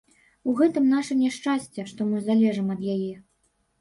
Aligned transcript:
У 0.51 0.55
гэтым 0.61 0.87
наша 0.93 1.17
няшчасце, 1.19 1.85
што 1.93 2.07
мы 2.15 2.25
залежым 2.31 2.67
ад 2.77 2.81
яе. 2.95 3.13